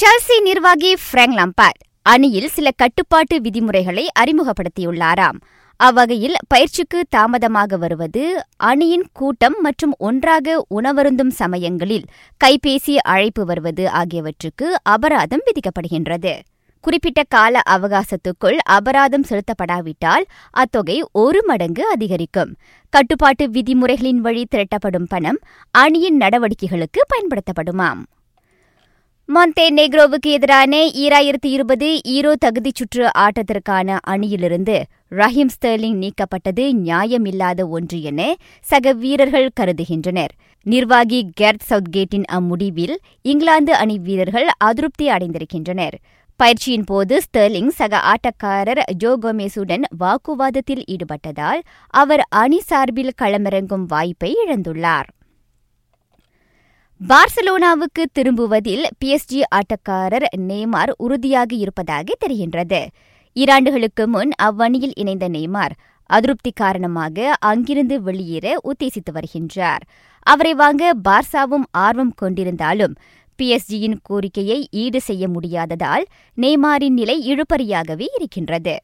[0.00, 5.38] Chelsea நிர்வாகி prank லம்பார்ட் அணியில் சில கட்டுப்பாட்டு விதிமுறைகளை அறிமுகப்படுத்தியுள்ளாராம்.
[5.76, 12.04] அவ்வகையில் பயிற்சிக்கு தாமதமாக வருவது அணியின் கூட்டம் மற்றும் ஒன்றாக உணவருந்தும் சமயங்களில்
[12.44, 16.34] கைபேசி அழைப்பு வருவது ஆகியவற்றுக்கு அபராதம் விதிக்கப்படுகின்றது.
[16.80, 22.52] குறிப்பிட்ட கால அவகாசத்துக்குள் அபராதம் செலுத்தப்படாவிட்டால் அத்தொகை ஒரு மடங்கு அதிகரிக்கும்.
[22.88, 25.40] கட்டுப்பாட்டு விதிமுறைகளின் வழி திரட்டப்படும் பணம்
[25.70, 28.02] அணியின் நடவடிக்கைகளுக்கு பயன்படுத்தப்படுமாம்.
[29.34, 34.76] மொந்தே நெக்ரோவுக்கு எதிரான ஈராயிரத்தி இருபது ஈரோ தகுதிச் சுற்று ஆட்டத்திற்கான அணியிலிருந்து
[35.10, 40.32] ரஹீம் ஸ்டெர்லிங் நீக்கப்பட்டது நியாயமில்லாத ஒன்று என சக வீரர்கள் கருதுகின்றனர்.
[40.62, 45.98] நிர்வாகி கெர்த் சவுத்கேட்டின் அம்முடிவில் இங்கிலாந்து அணி வீரர்கள் அதிருப்தி அடைந்திருக்கின்றனர்.
[46.36, 55.10] பயிற்சியின் போது ஸ்டெர்லிங் சக ஆட்டக்காரர் ஜோ கோமேசுடன் வாக்குவாதத்தில் ஈடுபட்டதால் அவர் அணி சார்பில் களமிறங்கும் வாய்ப்பை இழந்துள்ளார்.
[57.00, 62.86] பார்சலோனாவுக்கு திரும்புவதில் பிஎஸ்ஜி ஆட்டக்காரர் நேமார் உறுதியாக இருப்பதாக தெரிகின்றது.
[63.36, 65.74] ஈராண்டுகளுக்கு முன் அவ்வணியில் இணைந்த நேமார்
[66.10, 69.80] அதிருப்தி காரணமாக அங்கிருந்து வெளியேற உத்தேசித்து வருகின்றார்.
[70.22, 72.96] அவரை வாங்க பார்சாவும் ஆர்வம் கொண்டிருந்தாலும்
[73.38, 76.04] பிஎஸ்ஜியின் கோரிக்கையை ஈடு செய்ய முடியாததால்
[76.36, 78.76] நெய்மாரின் நிலை இழுபறியாகவே இருக்கின்றது.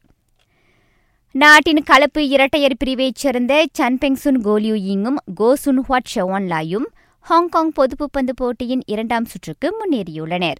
[1.31, 6.85] நாட்டின் கலப்பு இரட்டையர் பிரிவைச் சேர்ந்த சன்பெங்சுன் கோலியூயிங்கும் கோசுன் ஹுவாட் ஷவான் லாயும்
[7.25, 10.59] ஹாங்காங் பொதுப்புப்பந்து போட்டியின் இரண்டாம் சுற்றுக்கு முன்னேறியுள்ளனர்.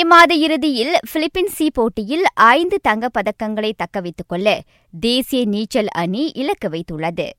[0.00, 4.62] இம்மாத இறுதியில் பிலிப்பின் சி போட்டியில் ஐந்து தங்கப்பதக்கங்களை தக்கவைத்துக் கொள்ள
[5.00, 7.30] தேசிய நீச்சல் அணி இலக்கு வைத்துள்ளது.